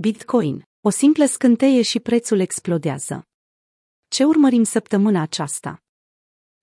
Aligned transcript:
Bitcoin, 0.00 0.68
o 0.80 0.90
simplă 0.90 1.24
scânteie 1.24 1.82
și 1.82 2.00
prețul 2.00 2.38
explodează. 2.38 3.26
Ce 4.08 4.24
urmărim 4.24 4.62
săptămâna 4.62 5.20
aceasta? 5.20 5.82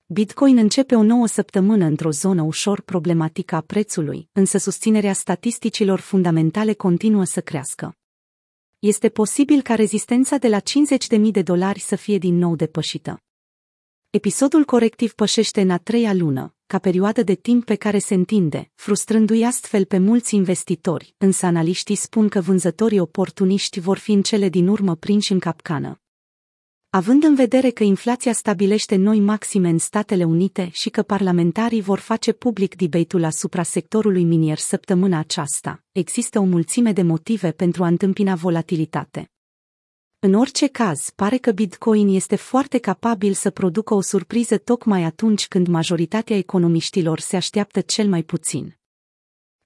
Bitcoin 0.05 0.57
începe 0.57 0.95
o 0.95 1.03
nouă 1.03 1.27
săptămână 1.27 1.85
într-o 1.85 2.11
zonă 2.11 2.41
ușor 2.41 2.81
problematică 2.81 3.55
a 3.55 3.61
prețului, 3.61 4.29
însă 4.31 4.57
susținerea 4.57 5.13
statisticilor 5.13 5.99
fundamentale 5.99 6.73
continuă 6.73 7.23
să 7.23 7.41
crească. 7.41 7.95
Este 8.79 9.09
posibil 9.09 9.61
ca 9.61 9.75
rezistența 9.75 10.37
de 10.37 10.47
la 10.47 10.59
50.000 10.59 11.31
de 11.31 11.41
dolari 11.41 11.79
să 11.79 11.95
fie 11.95 12.17
din 12.17 12.37
nou 12.37 12.55
depășită. 12.55 13.21
Episodul 14.09 14.63
corectiv 14.65 15.13
pășește 15.13 15.61
în 15.61 15.69
a 15.69 15.77
treia 15.77 16.13
lună, 16.13 16.54
ca 16.67 16.79
perioadă 16.79 17.23
de 17.23 17.35
timp 17.35 17.65
pe 17.65 17.75
care 17.75 17.97
se 17.97 18.13
întinde, 18.13 18.71
frustrându-i 18.75 19.43
astfel 19.43 19.85
pe 19.85 19.97
mulți 19.97 20.35
investitori, 20.35 21.15
însă 21.17 21.45
analiștii 21.45 21.95
spun 21.95 22.29
că 22.29 22.39
vânzătorii 22.39 22.99
oportuniști 22.99 23.79
vor 23.79 23.97
fi 23.97 24.11
în 24.11 24.21
cele 24.21 24.49
din 24.49 24.67
urmă 24.67 24.95
prinși 24.95 25.31
în 25.31 25.39
capcană. 25.39 25.99
Având 26.89 27.23
în 27.23 27.35
vedere 27.35 27.69
că 27.69 27.83
inflația 27.83 28.33
stabilește 28.33 28.95
noi 28.95 29.19
maxime 29.19 29.69
în 29.69 29.77
Statele 29.77 30.23
Unite 30.23 30.69
și 30.71 30.89
că 30.89 31.01
parlamentarii 31.01 31.81
vor 31.81 31.99
face 31.99 32.31
public 32.31 32.75
debate-ul 32.75 33.23
asupra 33.23 33.63
sectorului 33.63 34.23
minier 34.23 34.57
săptămâna 34.57 35.19
aceasta, 35.19 35.83
există 35.91 36.39
o 36.39 36.43
mulțime 36.43 36.91
de 36.91 37.01
motive 37.01 37.51
pentru 37.51 37.83
a 37.83 37.87
întâmpina 37.87 38.35
volatilitate. 38.35 39.34
În 40.19 40.33
orice 40.33 40.67
caz, 40.67 41.09
pare 41.15 41.37
că 41.37 41.51
Bitcoin 41.51 42.07
este 42.07 42.35
foarte 42.35 42.77
capabil 42.77 43.33
să 43.33 43.49
producă 43.49 43.93
o 43.93 44.01
surpriză 44.01 44.57
tocmai 44.57 45.03
atunci 45.03 45.47
când 45.47 45.67
majoritatea 45.67 46.37
economiștilor 46.37 47.19
se 47.19 47.35
așteaptă 47.35 47.81
cel 47.81 48.07
mai 48.07 48.23
puțin. 48.23 48.77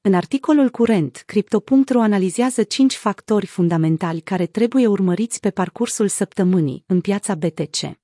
În 0.01 0.13
articolul 0.13 0.69
curent, 0.69 1.23
Crypto.ro 1.25 2.01
analizează 2.01 2.63
cinci 2.63 2.95
factori 2.95 3.45
fundamentali 3.45 4.21
care 4.21 4.45
trebuie 4.45 4.87
urmăriți 4.87 5.39
pe 5.39 5.49
parcursul 5.49 6.07
săptămânii 6.07 6.83
în 6.87 7.01
piața 7.01 7.35
BTC. 7.35 7.99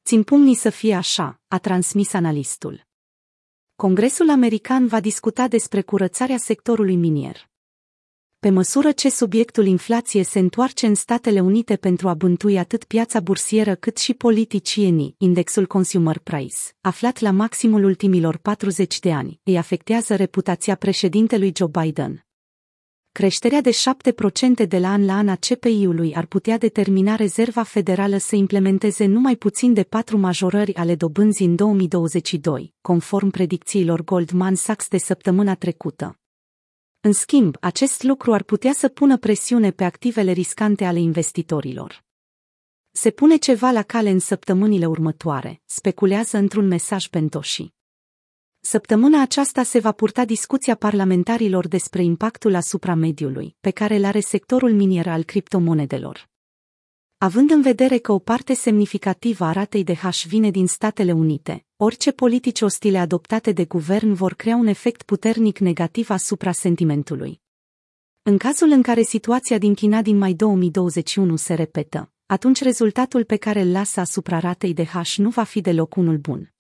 Țin 0.05 0.23
pumnii 0.23 0.55
să 0.55 0.69
fie 0.69 0.93
așa, 0.93 1.41
a 1.47 1.57
transmis 1.57 2.13
analistul. 2.13 2.85
Congresul 3.75 4.29
american 4.29 4.87
va 4.87 4.99
discuta 4.99 5.47
despre 5.47 5.81
curățarea 5.81 6.37
sectorului 6.37 6.95
minier. 6.95 7.49
Pe 8.39 8.49
măsură 8.49 8.91
ce 8.91 9.09
subiectul 9.09 9.65
inflație 9.65 10.23
se 10.23 10.39
întoarce 10.39 10.85
în 10.85 10.95
Statele 10.95 11.39
Unite 11.39 11.75
pentru 11.75 12.07
a 12.07 12.13
bântui 12.13 12.57
atât 12.57 12.83
piața 12.83 13.19
bursieră 13.19 13.75
cât 13.75 13.97
și 13.97 14.13
politicienii, 14.13 15.15
indexul 15.17 15.65
Consumer 15.65 16.19
Price, 16.19 16.57
aflat 16.81 17.19
la 17.19 17.31
maximul 17.31 17.83
ultimilor 17.83 18.37
40 18.37 18.99
de 18.99 19.13
ani, 19.13 19.39
îi 19.43 19.57
afectează 19.57 20.15
reputația 20.15 20.75
președintelui 20.75 21.51
Joe 21.55 21.69
Biden. 21.81 22.26
Creșterea 23.17 23.61
de 23.61 23.72
7% 24.63 24.67
de 24.67 24.78
la 24.78 24.89
an 24.89 25.05
la 25.05 25.13
an 25.13 25.28
a 25.28 25.35
CPI-ului 25.35 26.16
ar 26.16 26.25
putea 26.25 26.57
determina 26.57 27.16
Rezerva 27.16 27.63
Federală 27.63 28.17
să 28.17 28.35
implementeze 28.35 29.05
numai 29.05 29.35
puțin 29.35 29.73
de 29.73 29.83
patru 29.83 30.17
majorări 30.17 30.75
ale 30.75 30.95
dobânzii 30.95 31.45
în 31.45 31.56
2022, 31.56 32.73
conform 32.81 33.29
predicțiilor 33.29 34.03
Goldman 34.03 34.56
Sachs 34.56 34.88
de 34.88 34.97
săptămâna 34.97 35.56
trecută. 35.56 36.19
În 37.00 37.11
schimb, 37.13 37.56
acest 37.61 38.03
lucru 38.03 38.33
ar 38.33 38.44
putea 38.44 38.73
să 38.73 38.88
pună 38.88 39.17
presiune 39.17 39.72
pe 39.72 39.83
activele 39.83 40.31
riscante 40.31 40.85
ale 40.85 41.00
investitorilor. 41.00 42.03
Se 42.91 43.11
pune 43.11 43.35
ceva 43.35 43.72
la 43.72 43.81
cale 43.81 44.09
în 44.09 44.19
săptămânile 44.19 44.85
următoare, 44.85 45.61
speculează 45.66 46.38
într-un 46.38 46.67
mesaj 46.67 47.07
pentoșii. 47.07 47.76
Săptămâna 48.59 49.22
aceasta 49.22 49.63
se 49.63 49.79
va 49.79 49.91
purta 49.91 50.25
discuția 50.25 50.75
parlamentarilor 50.75 51.68
despre 51.68 52.03
impactul 52.03 52.56
asupra 52.56 52.94
mediului, 52.94 53.56
pe 53.59 53.72
care 53.72 53.95
îl 53.95 54.06
are 54.06 54.19
sectorul 54.19 54.72
minier 54.72 55.07
al 55.07 55.23
criptomonedelor. 55.23 56.29
Având 57.18 57.51
în 57.51 57.62
vedere 57.62 57.97
că 57.97 58.12
o 58.12 58.19
parte 58.19 58.53
semnificativă 58.53 59.45
a 59.45 59.51
ratei 59.51 59.84
de 59.84 59.95
hash 59.95 60.25
vine 60.25 60.51
din 60.51 60.68
Statele 60.68 61.12
Unite, 61.12 61.66
orice 61.75 62.12
politici 62.12 62.62
ostile 62.62 62.97
adoptate 62.97 63.51
de 63.51 63.66
guvern 63.66 64.13
vor 64.13 64.34
crea 64.34 64.56
un 64.56 64.68
efect 64.68 65.01
puternic 65.01 65.57
negativ 65.57 66.09
asupra 66.09 66.51
sentimentului. 66.51 67.41
În 68.22 68.38
cazul 68.38 68.69
în 68.69 68.81
care 68.81 69.01
situația 69.01 69.57
din 69.57 69.74
China 69.74 70.01
din 70.01 70.18
mai 70.18 70.34
2021 70.34 71.35
se 71.35 71.53
repetă, 71.53 72.12
atunci 72.25 72.62
rezultatul 72.62 73.24
pe 73.24 73.35
care 73.35 73.62
îl 73.62 73.72
lasă 73.72 74.00
asupra 74.00 74.39
ratei 74.39 74.74
de 74.74 74.85
hash 74.85 75.16
nu 75.16 75.29
va 75.29 75.44
fi 75.44 75.62
deloc 75.62 75.95
unul 75.95 76.18
bun. 76.18 76.56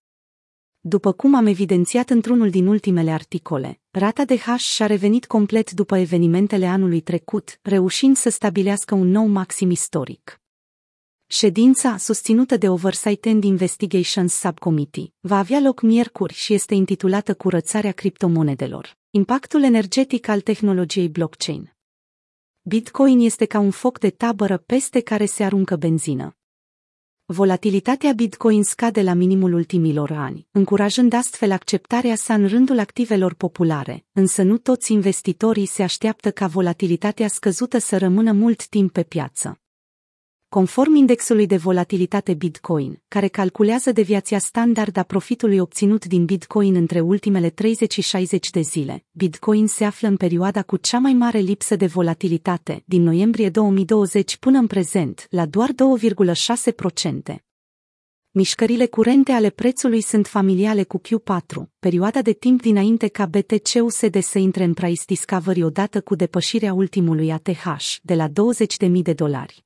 După 0.89 1.11
cum 1.11 1.35
am 1.35 1.45
evidențiat 1.45 2.09
într-unul 2.09 2.49
din 2.49 2.67
ultimele 2.67 3.11
articole, 3.11 3.79
rata 3.91 4.25
de 4.25 4.37
hash 4.37 4.63
și-a 4.63 4.85
revenit 4.85 5.25
complet 5.25 5.71
după 5.71 5.97
evenimentele 5.97 6.65
anului 6.65 6.99
trecut, 6.99 7.59
reușind 7.61 8.17
să 8.17 8.29
stabilească 8.29 8.95
un 8.95 9.07
nou 9.07 9.25
maxim 9.25 9.69
istoric. 9.69 10.41
Ședința, 11.25 11.97
susținută 11.97 12.57
de 12.57 12.69
Oversight 12.69 13.25
and 13.25 13.43
Investigations 13.43 14.33
Subcommittee, 14.33 15.13
va 15.19 15.37
avea 15.37 15.59
loc 15.59 15.81
miercuri 15.81 16.33
și 16.33 16.53
este 16.53 16.73
intitulată 16.73 17.33
Curățarea 17.33 17.91
criptomonedelor. 17.91 18.97
Impactul 19.09 19.63
energetic 19.63 20.27
al 20.27 20.41
tehnologiei 20.41 21.09
blockchain. 21.09 21.75
Bitcoin 22.61 23.19
este 23.19 23.45
ca 23.45 23.59
un 23.59 23.71
foc 23.71 23.99
de 23.99 24.09
tabără 24.09 24.57
peste 24.57 24.99
care 24.99 25.25
se 25.25 25.43
aruncă 25.43 25.75
benzină. 25.75 26.36
Volatilitatea 27.29 28.13
Bitcoin 28.13 28.63
scade 28.63 29.01
la 29.01 29.13
minimul 29.13 29.53
ultimilor 29.53 30.11
ani, 30.11 30.47
încurajând 30.51 31.13
astfel 31.13 31.51
acceptarea 31.51 32.15
sa 32.15 32.33
în 32.33 32.47
rândul 32.47 32.79
activelor 32.79 33.33
populare, 33.33 34.05
însă 34.11 34.41
nu 34.41 34.57
toți 34.57 34.91
investitorii 34.91 35.65
se 35.65 35.83
așteaptă 35.83 36.31
ca 36.31 36.47
volatilitatea 36.47 37.27
scăzută 37.27 37.77
să 37.77 37.97
rămână 37.97 38.31
mult 38.31 38.67
timp 38.67 38.91
pe 38.91 39.03
piață. 39.03 39.59
Conform 40.57 40.95
indexului 40.95 41.45
de 41.45 41.57
volatilitate 41.57 42.33
Bitcoin, 42.33 43.01
care 43.07 43.27
calculează 43.27 43.91
deviația 43.91 44.39
standard 44.39 44.97
a 44.97 45.03
profitului 45.03 45.57
obținut 45.57 46.05
din 46.05 46.25
Bitcoin 46.25 46.75
între 46.75 46.99
ultimele 46.99 47.49
30 47.49 47.91
și 47.91 48.01
60 48.01 48.49
de 48.49 48.61
zile, 48.61 49.05
Bitcoin 49.11 49.67
se 49.67 49.85
află 49.85 50.07
în 50.07 50.17
perioada 50.17 50.63
cu 50.63 50.77
cea 50.77 50.99
mai 50.99 51.13
mare 51.13 51.37
lipsă 51.39 51.75
de 51.75 51.85
volatilitate, 51.85 52.83
din 52.85 53.03
noiembrie 53.03 53.49
2020 53.49 54.37
până 54.37 54.57
în 54.57 54.67
prezent, 54.67 55.27
la 55.29 55.45
doar 55.45 55.69
2,6%. 55.69 57.35
Mișcările 58.31 58.85
curente 58.85 59.31
ale 59.31 59.49
prețului 59.49 60.01
sunt 60.01 60.27
familiale 60.27 60.83
cu 60.83 61.01
Q4, 61.01 61.63
perioada 61.79 62.21
de 62.21 62.33
timp 62.33 62.61
dinainte 62.61 63.07
ca 63.07 63.25
BTC-USD 63.25 64.21
să 64.21 64.37
intre 64.37 64.63
în 64.63 64.73
price 64.73 65.03
discovery 65.05 65.63
odată 65.63 66.01
cu 66.01 66.15
depășirea 66.15 66.73
ultimului 66.73 67.31
ATH, 67.31 67.95
de 68.01 68.15
la 68.15 68.27
20.000 68.27 68.33
de 69.01 69.13
dolari. 69.13 69.65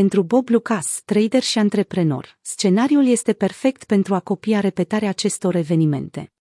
Pentru 0.00 0.22
Bob 0.22 0.48
Lucas, 0.48 1.02
trader 1.04 1.42
și 1.42 1.58
antreprenor, 1.58 2.38
scenariul 2.40 3.06
este 3.06 3.32
perfect 3.32 3.84
pentru 3.84 4.14
a 4.14 4.20
copia 4.20 4.60
repetarea 4.60 5.08
acestor 5.08 5.54
evenimente. 5.54 6.32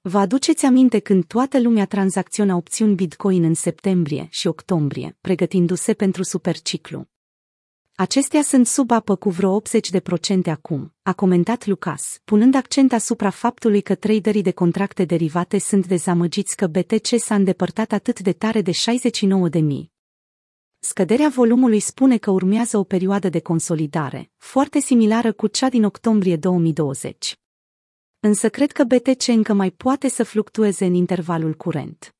Vă 0.00 0.18
aduceți 0.18 0.64
aminte 0.64 0.98
când 0.98 1.24
toată 1.24 1.60
lumea 1.60 1.86
tranzacționa 1.86 2.56
opțiuni 2.56 2.94
Bitcoin 2.94 3.44
în 3.44 3.54
septembrie 3.54 4.26
și 4.30 4.46
octombrie, 4.46 5.16
pregătindu-se 5.20 5.94
pentru 5.94 6.22
superciclu. 6.22 7.08
Acestea 7.94 8.42
sunt 8.42 8.66
sub 8.66 8.90
apă 8.90 9.16
cu 9.16 9.30
vreo 9.30 9.60
80% 9.60 9.64
acum, 10.44 10.94
a 11.02 11.12
comentat 11.12 11.66
Lucas, 11.66 12.20
punând 12.24 12.54
accent 12.54 12.92
asupra 12.92 13.30
faptului 13.30 13.80
că 13.80 13.94
traderii 13.94 14.42
de 14.42 14.52
contracte 14.52 15.04
derivate 15.04 15.58
sunt 15.58 15.86
dezamăgiți 15.86 16.56
că 16.56 16.66
BTC 16.66 17.18
s-a 17.18 17.34
îndepărtat 17.34 17.92
atât 17.92 18.20
de 18.20 18.32
tare 18.32 18.62
de 18.62 18.72
69 18.72 19.48
de 19.48 19.58
mii. 19.58 19.94
Scăderea 20.88 21.28
volumului 21.28 21.80
spune 21.80 22.16
că 22.16 22.30
urmează 22.30 22.78
o 22.78 22.84
perioadă 22.84 23.28
de 23.28 23.40
consolidare, 23.40 24.30
foarte 24.36 24.80
similară 24.80 25.32
cu 25.32 25.46
cea 25.46 25.68
din 25.68 25.84
octombrie 25.84 26.36
2020. 26.36 27.36
Însă 28.20 28.48
cred 28.48 28.72
că 28.72 28.84
BTC 28.84 29.26
încă 29.26 29.52
mai 29.52 29.70
poate 29.70 30.08
să 30.08 30.24
fluctueze 30.24 30.84
în 30.84 30.94
intervalul 30.94 31.54
curent. 31.54 32.14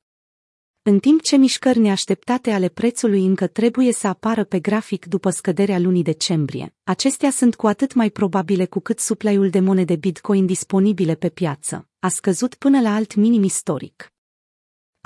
În 0.81 0.99
timp 0.99 1.21
ce 1.21 1.35
mișcări 1.35 1.79
neașteptate 1.79 2.51
ale 2.51 2.67
prețului 2.69 3.25
încă 3.25 3.47
trebuie 3.47 3.91
să 3.91 4.07
apară 4.07 4.43
pe 4.43 4.59
grafic 4.59 5.05
după 5.05 5.29
scăderea 5.29 5.79
lunii 5.79 6.03
decembrie, 6.03 6.75
acestea 6.83 7.29
sunt 7.29 7.55
cu 7.55 7.67
atât 7.67 7.93
mai 7.93 8.09
probabile 8.09 8.65
cu 8.65 8.79
cât 8.79 8.99
supply-ul 8.99 9.49
de 9.49 9.59
monede 9.59 9.95
Bitcoin 9.95 10.45
disponibile 10.45 11.15
pe 11.15 11.29
piață 11.29 11.89
a 11.99 12.07
scăzut 12.07 12.55
până 12.55 12.81
la 12.81 12.95
alt 12.95 13.15
minim 13.15 13.43
istoric. 13.43 14.11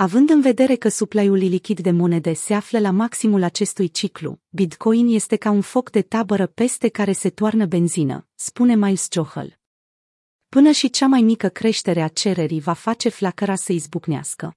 Având 0.02 0.30
în 0.30 0.40
vedere 0.40 0.74
că 0.74 0.88
supply-ul 0.88 1.36
lichid 1.36 1.80
de 1.80 1.90
monede 1.90 2.32
se 2.32 2.54
află 2.54 2.78
la 2.78 2.90
maximul 2.90 3.42
acestui 3.42 3.90
ciclu, 3.90 4.40
Bitcoin 4.48 5.06
este 5.08 5.36
ca 5.36 5.50
un 5.50 5.60
foc 5.60 5.90
de 5.90 6.02
tabără 6.02 6.46
peste 6.46 6.88
care 6.88 7.12
se 7.12 7.30
toarnă 7.30 7.66
benzină, 7.66 8.26
spune 8.34 8.74
Miles 8.74 9.08
Johel. 9.12 9.58
Până 10.48 10.70
și 10.70 10.90
cea 10.90 11.06
mai 11.06 11.20
mică 11.20 11.48
creștere 11.48 12.02
a 12.02 12.08
cererii 12.08 12.60
va 12.60 12.72
face 12.72 13.08
flacăra 13.08 13.54
să 13.54 13.72
izbucnească. 13.72 14.56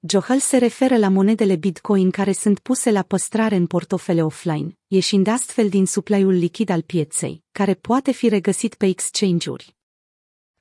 Johel 0.00 0.38
se 0.38 0.56
referă 0.56 0.96
la 0.96 1.08
monedele 1.08 1.56
Bitcoin 1.56 2.10
care 2.10 2.32
sunt 2.32 2.58
puse 2.58 2.90
la 2.90 3.02
păstrare 3.02 3.56
în 3.56 3.66
portofele 3.66 4.24
offline, 4.24 4.78
ieșind 4.86 5.26
astfel 5.26 5.68
din 5.68 5.86
supply-ul 5.86 6.34
lichid 6.34 6.68
al 6.68 6.82
pieței, 6.82 7.44
care 7.52 7.74
poate 7.74 8.12
fi 8.12 8.28
regăsit 8.28 8.74
pe 8.74 8.86
exchange-uri. 8.86 9.76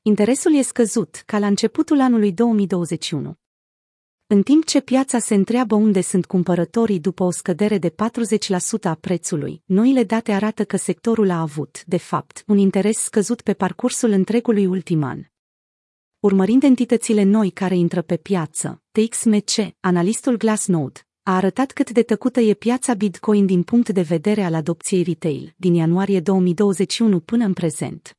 Interesul 0.01 0.55
e 0.55 0.61
scăzut, 0.61 1.23
ca 1.25 1.39
la 1.39 1.47
începutul 1.47 1.99
anului 2.01 2.31
2021. 2.31 3.37
În 4.29 4.41
timp 4.41 4.65
ce 4.65 4.81
piața 4.81 5.19
se 5.19 5.35
întreabă 5.35 5.75
unde 5.75 6.01
sunt 6.01 6.25
cumpărătorii 6.25 6.99
după 6.99 7.23
o 7.23 7.31
scădere 7.31 7.77
de 7.77 7.89
40% 7.89 7.93
a 8.83 8.93
prețului, 8.93 9.61
noile 9.65 10.03
date 10.03 10.31
arată 10.31 10.65
că 10.65 10.77
sectorul 10.77 11.29
a 11.29 11.41
avut, 11.41 11.83
de 11.85 11.97
fapt, 11.97 12.43
un 12.47 12.57
interes 12.57 12.97
scăzut 12.97 13.41
pe 13.41 13.53
parcursul 13.53 14.09
întregului 14.09 14.65
ultim 14.65 15.03
an. 15.03 15.21
Urmărind 16.19 16.63
entitățile 16.63 17.23
noi 17.23 17.49
care 17.49 17.75
intră 17.75 18.01
pe 18.01 18.17
piață, 18.17 18.81
TXMC, 18.91 19.75
analistul 19.79 20.37
Glassnode, 20.37 21.07
a 21.23 21.35
arătat 21.35 21.71
cât 21.71 21.91
de 21.91 22.01
tăcută 22.01 22.39
e 22.39 22.53
piața 22.53 22.93
Bitcoin 22.93 23.45
din 23.45 23.63
punct 23.63 23.89
de 23.89 24.01
vedere 24.01 24.43
al 24.43 24.53
adopției 24.53 25.03
retail, 25.03 25.53
din 25.57 25.73
ianuarie 25.73 26.19
2021 26.19 27.19
până 27.19 27.45
în 27.45 27.53
prezent. 27.53 28.16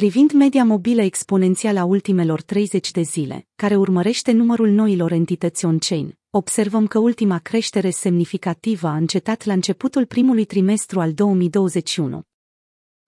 Privind 0.00 0.32
media 0.32 0.64
mobilă 0.64 1.02
exponențială 1.02 1.78
a 1.78 1.84
ultimelor 1.84 2.42
30 2.42 2.90
de 2.90 3.00
zile, 3.00 3.46
care 3.54 3.76
urmărește 3.76 4.32
numărul 4.32 4.68
noilor 4.68 5.12
entități 5.12 5.64
on-chain, 5.64 6.18
observăm 6.30 6.86
că 6.86 6.98
ultima 6.98 7.38
creștere 7.38 7.90
semnificativă 7.90 8.86
a 8.86 8.96
încetat 8.96 9.44
la 9.44 9.52
începutul 9.52 10.06
primului 10.06 10.44
trimestru 10.44 11.00
al 11.00 11.12
2021. 11.12 12.22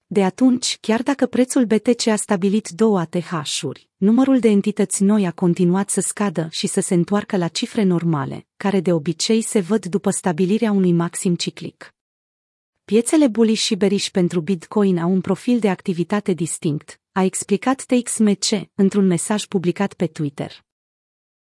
De 0.07 0.25
atunci, 0.25 0.79
chiar 0.81 1.03
dacă 1.03 1.27
prețul 1.27 1.65
BTC 1.65 2.07
a 2.07 2.17
stabilit 2.17 2.69
două 2.69 2.99
ATH-uri, 2.99 3.91
numărul 3.97 4.39
de 4.39 4.49
entități 4.49 5.03
noi 5.03 5.27
a 5.27 5.31
continuat 5.31 5.91
să 5.91 6.01
scadă 6.01 6.49
și 6.51 6.67
să 6.67 6.81
se 6.81 6.95
întoarcă 6.95 7.37
la 7.37 7.49
cifre 7.49 7.83
normale, 7.83 8.47
care 8.57 8.81
de 8.81 8.93
obicei 8.93 9.41
se 9.41 9.61
văd 9.61 9.87
după 9.87 10.11
stabilirea 10.11 10.73
unui 10.73 10.93
maxim 10.93 11.35
ciclic. 11.35 11.93
Piețele 12.89 13.29
bullish 13.29 13.63
și 13.63 13.77
bearish 13.77 14.09
pentru 14.09 14.41
Bitcoin 14.41 14.99
au 14.99 15.11
un 15.11 15.21
profil 15.21 15.59
de 15.59 15.69
activitate 15.69 16.33
distinct, 16.33 17.01
a 17.13 17.23
explicat 17.23 17.83
TXMC 17.83 18.45
într-un 18.75 19.07
mesaj 19.07 19.45
publicat 19.45 19.95
pe 19.95 20.07
Twitter. 20.07 20.65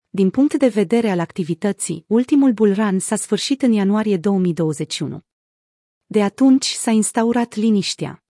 Din 0.08 0.30
punct 0.30 0.54
de 0.54 0.68
vedere 0.68 1.10
al 1.10 1.18
activității, 1.20 2.04
ultimul 2.06 2.52
bull 2.52 2.74
run 2.74 2.98
s-a 2.98 3.16
sfârșit 3.16 3.62
în 3.62 3.72
ianuarie 3.72 4.16
2021. 4.16 5.20
De 6.06 6.22
atunci 6.22 6.66
s-a 6.66 6.90
instaurat 6.90 7.54
liniștea. 7.54 8.24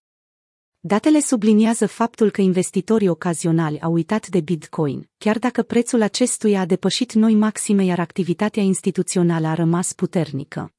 Datele 0.80 1.20
subliniază 1.20 1.86
faptul 1.86 2.30
că 2.30 2.40
investitorii 2.40 3.08
ocazionali 3.08 3.80
au 3.80 3.92
uitat 3.92 4.28
de 4.28 4.40
Bitcoin, 4.40 5.10
chiar 5.18 5.38
dacă 5.38 5.62
prețul 5.62 6.02
acestuia 6.02 6.60
a 6.60 6.66
depășit 6.66 7.12
noi 7.12 7.34
maxime 7.34 7.84
iar 7.84 7.98
activitatea 7.98 8.62
instituțională 8.62 9.46
a 9.46 9.54
rămas 9.54 9.92
puternică. 9.92 10.75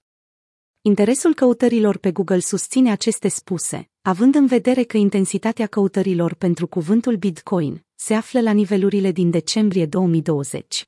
Interesul 0.88 1.34
căutărilor 1.34 1.98
pe 1.98 2.12
Google 2.12 2.40
susține 2.40 2.92
aceste 2.92 3.28
spuse, 3.28 3.90
având 4.02 4.36
în 4.36 4.46
vedere 4.46 4.84
că 4.84 4.98
intensitatea 4.98 5.68
căutărilor 5.68 6.34
pentru 6.34 6.68
cuvântul 6.68 7.16
Bitcoin 7.16 7.86
se 7.96 8.14
află 8.14 8.42
la 8.42 8.52
nivelurile 8.52 9.12
din 9.12 9.30
decembrie 9.30 9.86
2020. 9.86 10.86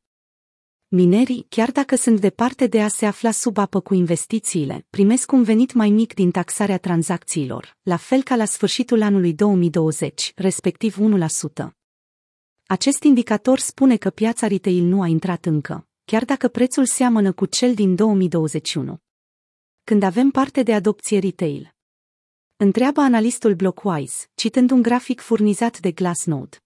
Minerii, 0.87 1.45
chiar 1.49 1.71
dacă 1.71 1.95
sunt 1.95 2.19
departe 2.19 2.67
de 2.67 2.81
a 2.81 2.87
se 2.87 3.05
afla 3.05 3.31
sub 3.31 3.57
apă 3.57 3.79
cu 3.79 3.93
investițiile, 3.93 4.85
primesc 4.89 5.31
un 5.31 5.43
venit 5.43 5.73
mai 5.73 5.89
mic 5.89 6.13
din 6.13 6.31
taxarea 6.31 6.77
tranzacțiilor, 6.77 7.77
la 7.81 7.97
fel 7.97 8.23
ca 8.23 8.35
la 8.35 8.45
sfârșitul 8.45 9.01
anului 9.01 9.33
2020, 9.33 10.31
respectiv 10.35 10.97
1%. 11.63 11.67
Acest 12.65 13.03
indicator 13.03 13.59
spune 13.59 13.97
că 13.97 14.09
piața 14.09 14.47
retail 14.47 14.83
nu 14.83 15.01
a 15.01 15.07
intrat 15.07 15.45
încă, 15.45 15.87
chiar 16.05 16.25
dacă 16.25 16.47
prețul 16.47 16.85
seamănă 16.85 17.31
cu 17.31 17.45
cel 17.45 17.73
din 17.73 17.95
2021 17.95 18.99
când 19.89 20.03
avem 20.03 20.29
parte 20.29 20.63
de 20.63 20.73
adopție 20.73 21.19
retail? 21.19 21.73
Întreabă 22.57 23.01
analistul 23.01 23.55
Blockwise, 23.55 24.27
citând 24.35 24.71
un 24.71 24.81
grafic 24.81 25.19
furnizat 25.19 25.79
de 25.79 25.91
Glassnode. 25.91 26.57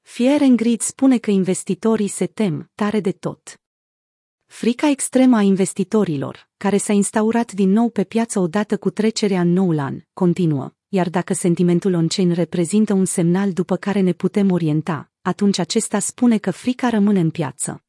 Fear 0.00 0.40
and 0.40 0.56
Greed 0.56 0.80
spune 0.80 1.18
că 1.18 1.30
investitorii 1.30 2.08
se 2.08 2.26
tem 2.26 2.70
tare 2.74 3.00
de 3.00 3.12
tot. 3.12 3.60
Frica 4.46 4.88
extremă 4.88 5.36
a 5.36 5.40
investitorilor, 5.40 6.48
care 6.56 6.76
s-a 6.76 6.92
instaurat 6.92 7.52
din 7.52 7.70
nou 7.70 7.88
pe 7.88 8.04
piață 8.04 8.38
odată 8.38 8.76
cu 8.78 8.90
trecerea 8.90 9.40
în 9.40 9.52
noul 9.52 9.78
an, 9.78 10.00
continuă, 10.12 10.70
iar 10.88 11.10
dacă 11.10 11.34
sentimentul 11.34 11.94
on-chain 11.94 12.32
reprezintă 12.32 12.92
un 12.92 13.04
semnal 13.04 13.52
după 13.52 13.76
care 13.76 14.00
ne 14.00 14.12
putem 14.12 14.50
orienta, 14.50 15.10
atunci 15.20 15.58
acesta 15.58 15.98
spune 15.98 16.38
că 16.38 16.50
frica 16.50 16.88
rămâne 16.88 17.20
în 17.20 17.30
piață. 17.30 17.84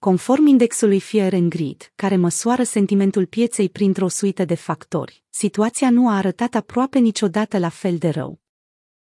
Conform 0.00 0.46
indexului 0.46 1.00
Fear 1.00 1.32
and 1.32 1.50
Greed, 1.50 1.92
care 1.94 2.16
măsoară 2.16 2.62
sentimentul 2.62 3.26
pieței 3.26 3.68
printr-o 3.68 4.08
suită 4.08 4.44
de 4.44 4.54
factori, 4.54 5.24
situația 5.28 5.90
nu 5.90 6.08
a 6.08 6.16
arătat 6.16 6.54
aproape 6.54 6.98
niciodată 6.98 7.58
la 7.58 7.68
fel 7.68 7.96
de 7.96 8.08
rău. 8.08 8.40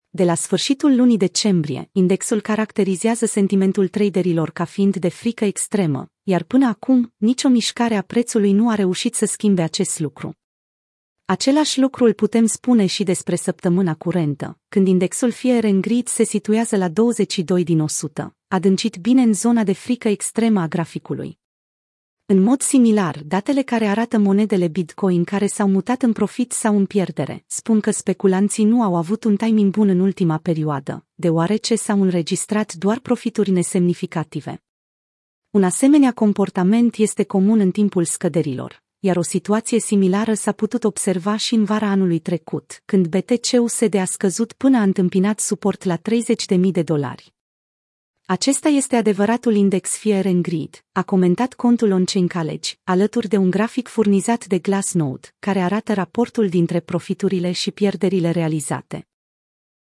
De 0.09 0.23
la 0.23 0.33
sfârșitul 0.33 0.95
lunii 0.95 1.17
decembrie, 1.17 1.89
indexul 1.91 2.41
caracterizează 2.41 3.25
sentimentul 3.25 3.87
traderilor 3.87 4.49
ca 4.51 4.63
fiind 4.63 4.95
de 4.97 5.09
frică 5.09 5.45
extremă, 5.45 6.07
iar 6.23 6.43
până 6.43 6.67
acum, 6.67 7.13
nicio 7.17 7.49
mișcare 7.49 7.95
a 7.95 8.01
prețului 8.01 8.51
nu 8.51 8.69
a 8.69 8.75
reușit 8.75 9.15
să 9.15 9.25
schimbe 9.25 9.61
acest 9.61 9.99
lucru. 9.99 10.37
Același 11.29 11.79
lucru 11.79 12.05
îl 12.05 12.13
putem 12.13 12.45
spune 12.45 12.85
și 12.85 13.03
despre 13.03 13.35
săptămâna 13.35 13.95
curentă, 13.95 14.59
când 14.69 14.87
indexul 14.87 15.31
Fear 15.31 15.63
and 15.63 15.81
Greed 15.81 16.07
se 16.07 16.23
situează 16.23 16.77
la 16.77 16.87
22 16.87 17.63
din 17.63 17.79
100, 17.79 18.35
adâncit 18.47 18.97
bine 18.97 19.21
în 19.21 19.33
zona 19.33 19.63
de 19.63 19.73
frică 19.73 20.07
extremă 20.07 20.59
a 20.61 20.67
graficului. 20.67 21.39
În 22.25 22.39
mod 22.41 22.61
similar, 22.61 23.21
datele 23.25 23.61
care 23.61 23.85
arată 23.85 24.17
monedele 24.17 24.67
Bitcoin 24.67 25.23
care 25.23 25.47
s-au 25.47 25.67
mutat 25.67 26.01
în 26.01 26.13
profit 26.13 26.51
sau 26.51 26.77
în 26.77 26.85
pierdere 26.85 27.43
spun 27.47 27.79
că 27.79 27.91
speculanții 27.91 28.63
nu 28.63 28.81
au 28.81 28.95
avut 28.95 29.23
un 29.23 29.35
timing 29.35 29.71
bun 29.71 29.89
în 29.89 29.99
ultima 29.99 30.37
perioadă, 30.37 31.05
deoarece 31.15 31.75
s-au 31.75 32.01
înregistrat 32.01 32.73
doar 32.73 32.99
profituri 32.99 33.51
nesemnificative. 33.51 34.63
Un 35.49 35.63
asemenea 35.63 36.11
comportament 36.11 36.95
este 36.95 37.23
comun 37.23 37.59
în 37.59 37.71
timpul 37.71 38.05
scăderilor, 38.05 38.83
iar 38.99 39.17
o 39.17 39.21
situație 39.21 39.79
similară 39.79 40.33
s-a 40.33 40.51
putut 40.51 40.83
observa 40.83 41.35
și 41.35 41.53
în 41.53 41.63
vara 41.63 41.87
anului 41.87 42.19
trecut, 42.19 42.81
când 42.85 43.07
BTC-USD 43.07 43.93
a 43.95 44.05
scăzut 44.05 44.53
până 44.53 44.77
a 44.77 44.81
întâmpinat 44.81 45.39
suport 45.39 45.83
la 45.83 45.97
30.000 45.97 46.59
de 46.71 46.81
dolari. 46.81 47.33
Acesta 48.25 48.69
este 48.69 48.95
adevăratul 48.95 49.55
index 49.55 49.97
Fear 49.97 50.25
and 50.25 50.43
Greed, 50.43 50.83
a 50.91 51.03
comentat 51.03 51.53
contul 51.53 51.91
On-Chain 51.91 52.27
College, 52.27 52.71
alături 52.83 53.27
de 53.27 53.37
un 53.37 53.49
grafic 53.49 53.87
furnizat 53.87 54.45
de 54.45 54.59
Glassnode, 54.59 55.27
care 55.39 55.59
arată 55.59 55.93
raportul 55.93 56.49
dintre 56.49 56.79
profiturile 56.79 57.51
și 57.51 57.71
pierderile 57.71 58.31
realizate. 58.31 59.08